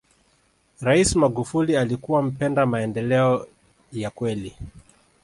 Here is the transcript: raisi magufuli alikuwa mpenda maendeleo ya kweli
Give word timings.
raisi 0.81 1.17
magufuli 1.17 1.77
alikuwa 1.77 2.21
mpenda 2.21 2.65
maendeleo 2.65 3.47
ya 3.91 4.09
kweli 4.09 4.57